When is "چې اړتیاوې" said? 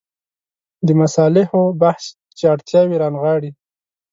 2.37-2.95